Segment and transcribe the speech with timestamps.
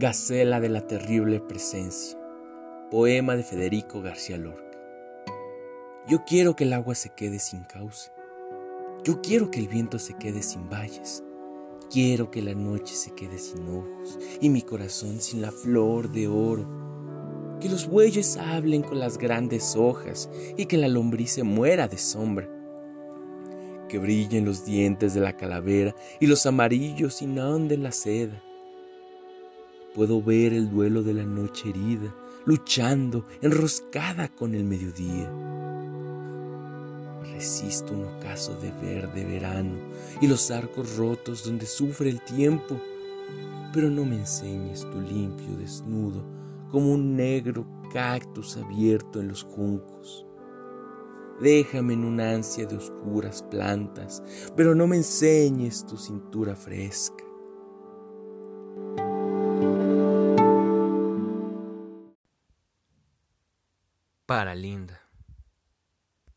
[0.00, 2.16] Gacela de la terrible presencia.
[2.88, 4.78] Poema de Federico García Lorca.
[6.06, 8.12] Yo quiero que el agua se quede sin cauce.
[9.02, 11.24] Yo quiero que el viento se quede sin valles.
[11.90, 16.28] Quiero que la noche se quede sin ojos y mi corazón sin la flor de
[16.28, 17.58] oro.
[17.60, 21.98] Que los bueyes hablen con las grandes hojas y que la lombriz se muera de
[21.98, 22.48] sombra.
[23.88, 28.44] Que brillen los dientes de la calavera y los amarillos inonden la seda
[29.98, 35.28] Puedo ver el duelo de la noche herida, luchando, enroscada con el mediodía.
[37.34, 39.74] Resisto un ocaso de verde verano
[40.20, 42.80] y los arcos rotos donde sufre el tiempo,
[43.74, 46.24] pero no me enseñes tu limpio desnudo
[46.70, 50.24] como un negro cactus abierto en los juncos.
[51.40, 54.22] Déjame en una ansia de oscuras plantas,
[54.54, 57.27] pero no me enseñes tu cintura fresca.
[64.28, 65.07] Para Linda.